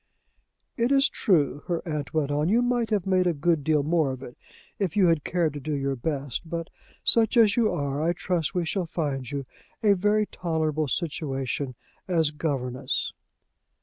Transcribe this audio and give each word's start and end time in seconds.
"It 0.77 0.91
is 0.91 1.07
true," 1.07 1.61
her 1.67 1.87
aunt 1.87 2.11
went 2.11 2.31
on, 2.31 2.49
"you 2.49 2.63
might 2.63 2.89
have 2.89 3.05
made 3.05 3.27
a 3.27 3.35
good 3.35 3.63
deal 3.63 3.83
more 3.83 4.09
of 4.09 4.23
it, 4.23 4.35
if 4.79 4.97
you 4.97 5.05
had 5.09 5.23
cared 5.23 5.53
to 5.53 5.59
do 5.59 5.73
your 5.75 5.95
best; 5.95 6.49
but, 6.49 6.71
such 7.03 7.37
as 7.37 7.55
you 7.55 7.71
are, 7.71 8.01
I 8.01 8.11
trust 8.13 8.55
we 8.55 8.65
shall 8.65 8.87
find 8.87 9.29
you 9.29 9.45
a 9.83 9.93
very 9.93 10.25
tolerable 10.25 10.87
situation 10.87 11.75
as 12.07 12.31
governess." 12.31 13.13